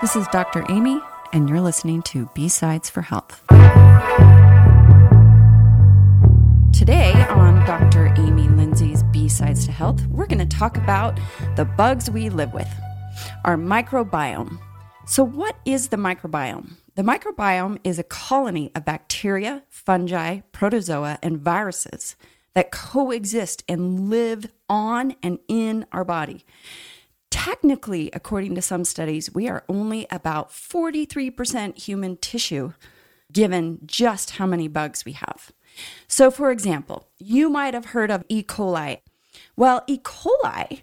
This 0.00 0.16
is 0.16 0.26
Dr. 0.28 0.64
Amy, 0.70 0.98
and 1.34 1.46
you're 1.46 1.60
listening 1.60 2.00
to 2.04 2.30
B 2.32 2.48
Sides 2.48 2.88
for 2.88 3.02
Health. 3.02 3.44
Today 6.72 7.12
on 7.28 7.62
Dr. 7.66 8.06
Amy 8.16 8.48
Lindsay's 8.48 9.02
B 9.12 9.28
Sides 9.28 9.66
to 9.66 9.72
Health, 9.72 10.06
we're 10.06 10.24
going 10.24 10.38
to 10.38 10.46
talk 10.56 10.78
about 10.78 11.20
the 11.56 11.66
bugs 11.66 12.10
we 12.10 12.30
live 12.30 12.54
with, 12.54 12.66
our 13.44 13.58
microbiome. 13.58 14.58
So, 15.04 15.22
what 15.22 15.56
is 15.66 15.88
the 15.88 15.98
microbiome? 15.98 16.76
The 16.94 17.02
microbiome 17.02 17.78
is 17.84 17.98
a 17.98 18.02
colony 18.02 18.72
of 18.74 18.86
bacteria, 18.86 19.64
fungi, 19.68 20.40
protozoa, 20.52 21.18
and 21.22 21.36
viruses 21.36 22.16
that 22.54 22.70
coexist 22.70 23.64
and 23.68 24.08
live 24.08 24.46
on 24.66 25.14
and 25.22 25.40
in 25.46 25.84
our 25.92 26.06
body. 26.06 26.46
Technically, 27.44 28.10
according 28.12 28.54
to 28.54 28.60
some 28.60 28.84
studies, 28.84 29.32
we 29.32 29.48
are 29.48 29.64
only 29.66 30.06
about 30.10 30.50
43% 30.50 31.78
human 31.78 32.18
tissue, 32.18 32.74
given 33.32 33.78
just 33.86 34.32
how 34.32 34.44
many 34.44 34.68
bugs 34.68 35.06
we 35.06 35.12
have. 35.12 35.50
So, 36.06 36.30
for 36.30 36.50
example, 36.50 37.08
you 37.18 37.48
might 37.48 37.72
have 37.72 37.86
heard 37.86 38.10
of 38.10 38.26
E. 38.28 38.42
coli. 38.42 38.98
Well, 39.56 39.84
E. 39.86 39.96
coli 39.96 40.82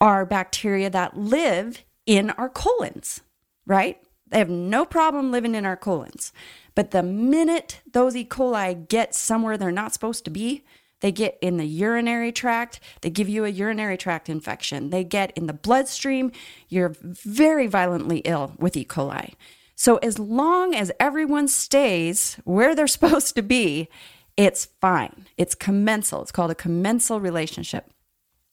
are 0.00 0.24
bacteria 0.24 0.88
that 0.88 1.18
live 1.18 1.84
in 2.06 2.30
our 2.30 2.48
colons, 2.48 3.20
right? 3.66 4.00
They 4.26 4.38
have 4.38 4.48
no 4.48 4.86
problem 4.86 5.30
living 5.30 5.54
in 5.54 5.66
our 5.66 5.76
colons. 5.76 6.32
But 6.74 6.92
the 6.92 7.02
minute 7.02 7.82
those 7.92 8.16
E. 8.16 8.24
coli 8.24 8.88
get 8.88 9.14
somewhere 9.14 9.58
they're 9.58 9.70
not 9.70 9.92
supposed 9.92 10.24
to 10.24 10.30
be, 10.30 10.64
they 11.00 11.12
get 11.12 11.38
in 11.40 11.56
the 11.56 11.66
urinary 11.66 12.32
tract, 12.32 12.80
they 13.00 13.10
give 13.10 13.28
you 13.28 13.44
a 13.44 13.48
urinary 13.48 13.96
tract 13.96 14.28
infection. 14.28 14.90
They 14.90 15.04
get 15.04 15.32
in 15.36 15.46
the 15.46 15.52
bloodstream, 15.52 16.32
you're 16.68 16.94
very 17.02 17.66
violently 17.66 18.18
ill 18.18 18.54
with 18.58 18.76
E. 18.76 18.84
coli. 18.84 19.34
So, 19.74 19.96
as 19.98 20.18
long 20.18 20.74
as 20.74 20.92
everyone 21.00 21.48
stays 21.48 22.36
where 22.44 22.74
they're 22.74 22.86
supposed 22.98 23.34
to 23.36 23.42
be, 23.42 23.88
it's 24.36 24.66
fine. 24.80 25.26
It's 25.36 25.54
commensal. 25.54 26.22
It's 26.22 26.32
called 26.32 26.50
a 26.50 26.54
commensal 26.54 27.20
relationship. 27.20 27.90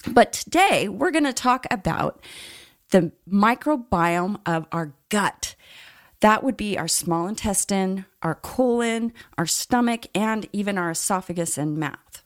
But 0.05 0.33
today 0.33 0.88
we're 0.88 1.11
going 1.11 1.23
to 1.25 1.33
talk 1.33 1.66
about 1.71 2.21
the 2.91 3.11
microbiome 3.30 4.39
of 4.45 4.66
our 4.71 4.93
gut. 5.09 5.55
That 6.21 6.43
would 6.43 6.58
be 6.58 6.77
our 6.77 6.88
small 6.88 7.27
intestine, 7.27 8.05
our 8.21 8.36
colon, 8.36 9.14
our 9.38 9.45
stomach, 9.45 10.08
and 10.16 10.47
even 10.52 10.77
our 10.77 10.91
esophagus 10.91 11.58
and 11.58 11.77
mouth. 11.77 12.23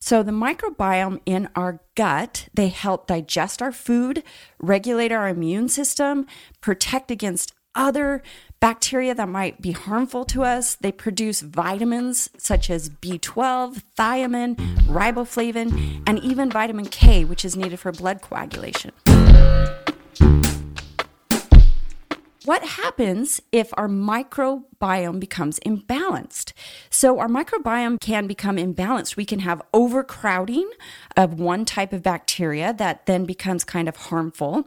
So 0.00 0.22
the 0.22 0.32
microbiome 0.32 1.20
in 1.26 1.48
our 1.54 1.80
gut, 1.94 2.48
they 2.54 2.68
help 2.68 3.06
digest 3.06 3.60
our 3.60 3.70
food, 3.70 4.22
regulate 4.58 5.12
our 5.12 5.28
immune 5.28 5.68
system, 5.68 6.26
protect 6.62 7.10
against 7.10 7.52
other 7.74 8.22
bacteria 8.60 9.14
that 9.14 9.28
might 9.28 9.60
be 9.60 9.72
harmful 9.72 10.24
to 10.24 10.42
us. 10.42 10.74
They 10.74 10.90
produce 10.90 11.42
vitamins 11.42 12.30
such 12.38 12.70
as 12.70 12.88
B12, 12.88 13.82
thiamine, 13.96 14.56
riboflavin, 14.86 16.02
and 16.06 16.18
even 16.20 16.50
vitamin 16.50 16.86
K, 16.86 17.24
which 17.24 17.44
is 17.44 17.54
needed 17.54 17.78
for 17.78 17.92
blood 17.92 18.22
coagulation. 18.22 18.92
What 22.46 22.64
happens 22.64 23.42
if 23.52 23.70
our 23.74 23.86
microbiome 23.86 25.20
becomes 25.20 25.60
imbalanced? 25.60 26.54
So, 26.88 27.18
our 27.18 27.28
microbiome 27.28 28.00
can 28.00 28.26
become 28.26 28.56
imbalanced. 28.56 29.14
We 29.14 29.26
can 29.26 29.40
have 29.40 29.60
overcrowding 29.74 30.70
of 31.18 31.38
one 31.38 31.66
type 31.66 31.92
of 31.92 32.02
bacteria 32.02 32.72
that 32.72 33.04
then 33.04 33.26
becomes 33.26 33.62
kind 33.62 33.90
of 33.90 33.96
harmful. 33.96 34.66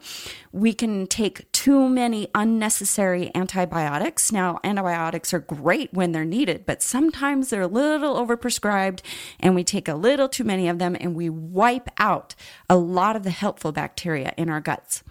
We 0.52 0.74
can 0.74 1.08
take 1.08 1.52
too 1.52 1.90
many 1.90 2.28
unnecessary 2.36 3.32
antibiotics. 3.34 4.32
Now, 4.32 4.60
antibiotics 4.64 5.34
are 5.34 5.40
great 5.40 5.92
when 5.96 6.12
they're 6.12 6.26
needed, 6.26 6.68
but 6.68 6.84
sometimes 6.84 7.50
they're 7.50 7.64
a 7.64 7.68
little 7.68 8.24
overprescribed 8.24 9.02
and 9.40 9.56
we 9.56 9.64
take 9.64 9.88
a 9.88 9.96
little 9.96 10.30
too 10.30 10.44
many 10.44 10.68
of 10.68 10.78
them 10.78 10.96
and 11.00 11.16
we 11.16 11.28
wipe 11.28 11.90
out 11.98 12.36
a 12.70 12.78
lot 12.78 13.16
of 13.16 13.24
the 13.24 13.32
helpful 13.32 13.72
bacteria 13.72 14.32
in 14.38 14.48
our 14.48 14.62
guts 14.62 15.04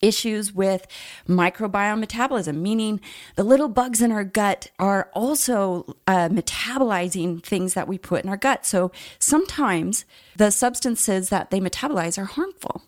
issues 0.00 0.52
with 0.52 0.86
microbiome 1.28 1.98
metabolism, 2.00 2.62
meaning 2.62 3.00
the 3.36 3.44
little 3.44 3.68
bugs 3.68 4.00
in 4.00 4.12
our 4.12 4.24
gut 4.24 4.70
are 4.78 5.10
also 5.12 5.96
uh, 6.06 6.28
metabolizing 6.28 7.42
things 7.42 7.74
that 7.74 7.88
we 7.88 7.98
put 7.98 8.22
in 8.22 8.30
our 8.30 8.36
gut. 8.36 8.64
So 8.64 8.92
sometimes 9.18 10.04
the 10.36 10.50
substances 10.50 11.28
that 11.30 11.50
they 11.50 11.60
metabolize 11.60 12.18
are 12.18 12.24
harmful. 12.24 12.82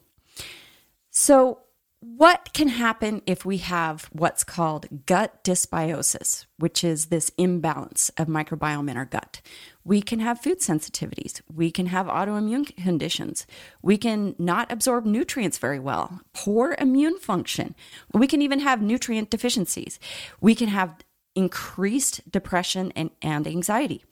So, 1.10 1.58
what 2.00 2.54
can 2.54 2.68
happen 2.68 3.20
if 3.26 3.44
we 3.44 3.58
have 3.58 4.08
what's 4.12 4.42
called 4.42 5.04
gut 5.04 5.44
dysbiosis, 5.44 6.46
which 6.58 6.82
is 6.82 7.06
this 7.06 7.30
imbalance 7.36 8.10
of 8.16 8.26
microbiome 8.26 8.90
in 8.90 8.96
our 8.96 9.04
gut? 9.04 9.42
We 9.84 10.00
can 10.00 10.18
have 10.20 10.40
food 10.40 10.60
sensitivities. 10.60 11.42
We 11.52 11.70
can 11.70 11.86
have 11.86 12.06
autoimmune 12.06 12.74
conditions. 12.82 13.46
We 13.82 13.98
can 13.98 14.34
not 14.38 14.72
absorb 14.72 15.04
nutrients 15.04 15.58
very 15.58 15.78
well, 15.78 16.22
poor 16.32 16.74
immune 16.78 17.18
function. 17.18 17.74
We 18.14 18.26
can 18.26 18.40
even 18.40 18.60
have 18.60 18.80
nutrient 18.80 19.28
deficiencies. 19.28 20.00
We 20.40 20.54
can 20.54 20.68
have 20.68 20.96
increased 21.34 22.30
depression 22.30 22.92
and, 22.96 23.10
and 23.20 23.46
anxiety. 23.46 24.04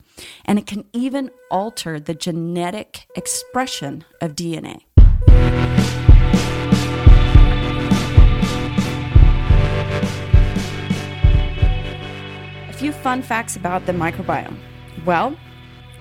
And 0.44 0.58
it 0.58 0.66
can 0.66 0.84
even 0.92 1.30
alter 1.50 1.98
the 2.00 2.14
genetic 2.14 3.06
expression 3.14 4.04
of 4.20 4.34
DNA. 4.34 4.82
Few 12.78 12.92
fun 12.92 13.20
facts 13.22 13.56
about 13.56 13.84
the 13.86 13.92
microbiome. 13.92 14.56
Well, 15.04 15.36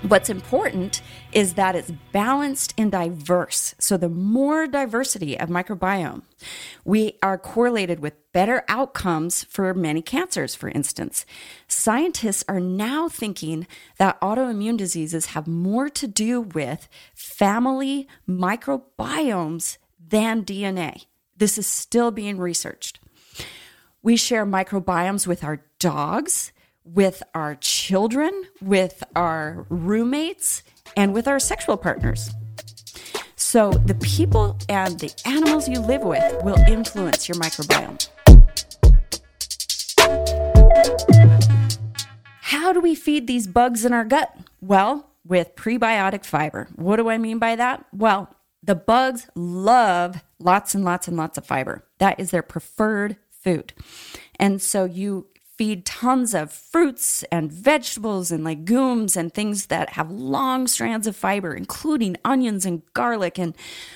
What's 0.03 0.29
important 0.29 1.01
is 1.31 1.55
that 1.55 1.75
it's 1.75 1.91
balanced 2.11 2.75
and 2.77 2.91
diverse. 2.91 3.73
So, 3.79 3.97
the 3.97 4.09
more 4.09 4.67
diversity 4.67 5.39
of 5.39 5.49
microbiome, 5.49 6.21
we 6.85 7.17
are 7.23 7.39
correlated 7.39 7.99
with 7.99 8.31
better 8.31 8.63
outcomes 8.67 9.43
for 9.45 9.73
many 9.73 10.03
cancers, 10.03 10.53
for 10.53 10.69
instance. 10.69 11.25
Scientists 11.67 12.43
are 12.47 12.59
now 12.59 13.09
thinking 13.09 13.65
that 13.97 14.21
autoimmune 14.21 14.77
diseases 14.77 15.27
have 15.27 15.47
more 15.47 15.89
to 15.89 16.05
do 16.05 16.41
with 16.41 16.87
family 17.15 18.07
microbiomes 18.29 19.77
than 19.99 20.45
DNA. 20.45 21.07
This 21.35 21.57
is 21.57 21.65
still 21.65 22.11
being 22.11 22.37
researched. 22.37 22.99
We 24.03 24.15
share 24.15 24.45
microbiomes 24.45 25.25
with 25.25 25.43
our 25.43 25.65
dogs 25.79 26.51
with 26.93 27.21
our 27.33 27.55
children, 27.55 28.43
with 28.61 29.03
our 29.15 29.65
roommates, 29.69 30.63
and 30.95 31.13
with 31.13 31.27
our 31.27 31.39
sexual 31.39 31.77
partners. 31.77 32.31
So, 33.35 33.71
the 33.71 33.95
people 33.95 34.57
and 34.67 34.99
the 34.99 35.13
animals 35.25 35.69
you 35.69 35.79
live 35.79 36.01
with 36.01 36.43
will 36.43 36.57
influence 36.67 37.29
your 37.29 37.35
microbiome. 37.35 38.09
How 42.41 42.73
do 42.73 42.79
we 42.79 42.95
feed 42.95 43.27
these 43.27 43.47
bugs 43.47 43.85
in 43.85 43.93
our 43.93 44.05
gut? 44.05 44.35
Well, 44.61 45.11
with 45.25 45.55
prebiotic 45.55 46.25
fiber. 46.25 46.67
What 46.75 46.97
do 46.97 47.09
I 47.09 47.17
mean 47.17 47.39
by 47.39 47.55
that? 47.55 47.85
Well, 47.93 48.33
the 48.63 48.75
bugs 48.75 49.27
love 49.35 50.23
lots 50.39 50.73
and 50.73 50.83
lots 50.83 51.07
and 51.07 51.15
lots 51.15 51.37
of 51.37 51.45
fiber. 51.45 51.85
That 51.99 52.19
is 52.19 52.31
their 52.31 52.41
preferred 52.41 53.17
food. 53.29 53.73
And 54.39 54.61
so 54.61 54.85
you 54.85 55.27
feed 55.57 55.85
tons 55.85 56.33
of 56.35 56.51
fruits 56.51 57.23
and 57.31 57.51
vegetables 57.51 58.31
and 58.31 58.43
legumes 58.43 59.17
and 59.17 59.33
things 59.33 59.67
that 59.67 59.93
have 59.93 60.11
long 60.11 60.67
strands 60.67 61.07
of 61.07 61.15
fiber, 61.15 61.53
including 61.53 62.15
onions 62.23 62.65
and 62.65 62.83
garlic 62.93 63.39
and 63.39 63.55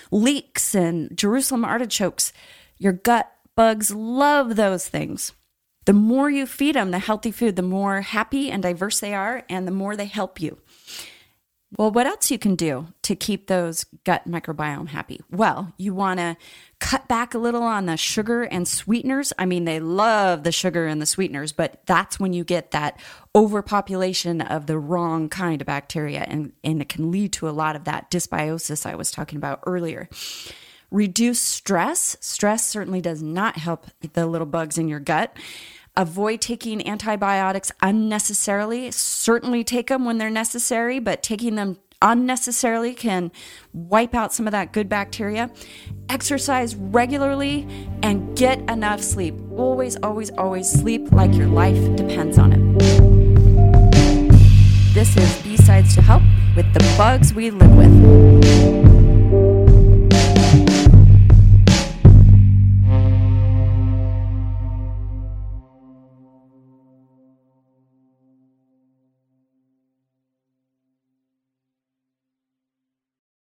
leeks 0.09 0.73
and 0.73 1.15
Jerusalem 1.17 1.63
artichokes. 1.63 2.33
Your 2.77 2.93
gut 2.93 3.31
bugs 3.55 3.93
love 3.93 4.55
those 4.55 4.87
things. 4.87 5.33
The 5.85 5.93
more 5.93 6.29
you 6.29 6.45
feed 6.45 6.75
them 6.75 6.91
the 6.91 6.99
healthy 6.99 7.31
food, 7.31 7.55
the 7.55 7.61
more 7.61 8.01
happy 8.01 8.51
and 8.51 8.61
diverse 8.61 8.99
they 8.99 9.13
are, 9.13 9.43
and 9.49 9.67
the 9.67 9.71
more 9.71 9.95
they 9.95 10.05
help 10.05 10.39
you. 10.39 10.57
Well, 11.77 11.89
what 11.89 12.05
else 12.05 12.29
you 12.29 12.37
can 12.37 12.55
do 12.55 12.87
to 13.03 13.15
keep 13.15 13.47
those 13.47 13.85
gut 14.03 14.27
microbiome 14.27 14.89
happy? 14.89 15.21
Well, 15.31 15.73
you 15.77 15.93
want 15.93 16.19
to 16.19 16.35
cut 16.79 17.07
back 17.07 17.33
a 17.33 17.37
little 17.37 17.63
on 17.63 17.85
the 17.85 17.95
sugar 17.95 18.43
and 18.43 18.67
sweeteners. 18.67 19.31
I 19.39 19.45
mean, 19.45 19.63
they 19.63 19.79
love 19.79 20.43
the 20.43 20.51
sugar 20.51 20.85
and 20.85 21.01
the 21.01 21.05
sweeteners, 21.05 21.53
but 21.53 21.81
that's 21.85 22.19
when 22.19 22.33
you 22.33 22.43
get 22.43 22.71
that 22.71 22.99
overpopulation 23.33 24.41
of 24.41 24.65
the 24.65 24.77
wrong 24.77 25.29
kind 25.29 25.61
of 25.61 25.65
bacteria, 25.65 26.25
and, 26.27 26.51
and 26.61 26.81
it 26.81 26.89
can 26.89 27.09
lead 27.09 27.31
to 27.33 27.47
a 27.47 27.51
lot 27.51 27.77
of 27.77 27.85
that 27.85 28.11
dysbiosis 28.11 28.85
I 28.85 28.95
was 28.95 29.09
talking 29.09 29.37
about 29.37 29.61
earlier. 29.65 30.09
Reduce 30.91 31.39
stress. 31.39 32.17
Stress 32.19 32.67
certainly 32.67 32.99
does 32.99 33.23
not 33.23 33.55
help 33.55 33.87
the 34.11 34.27
little 34.27 34.45
bugs 34.45 34.77
in 34.77 34.89
your 34.89 34.99
gut. 34.99 35.37
Avoid 35.97 36.39
taking 36.39 36.87
antibiotics 36.87 37.69
unnecessarily. 37.81 38.91
Certainly 38.91 39.65
take 39.65 39.87
them 39.87 40.05
when 40.05 40.19
they're 40.19 40.29
necessary, 40.29 40.99
but 40.99 41.21
taking 41.21 41.55
them 41.55 41.77
unnecessarily 42.01 42.93
can 42.93 43.29
wipe 43.73 44.15
out 44.15 44.33
some 44.33 44.47
of 44.47 44.51
that 44.51 44.71
good 44.71 44.87
bacteria. 44.87 45.51
Exercise 46.07 46.75
regularly 46.75 47.67
and 48.01 48.37
get 48.37 48.59
enough 48.69 49.01
sleep. 49.01 49.35
Always, 49.51 49.97
always, 49.97 50.31
always 50.31 50.71
sleep 50.71 51.11
like 51.11 51.33
your 51.33 51.47
life 51.47 51.95
depends 51.97 52.37
on 52.37 52.53
it. 52.53 52.61
This 54.93 55.15
is 55.17 55.41
B 55.41 55.57
Sides 55.57 55.93
to 55.95 56.01
Health 56.01 56.23
with 56.55 56.73
the 56.73 56.79
bugs 56.97 57.33
we 57.33 57.51
live 57.51 57.75
with. 57.75 58.00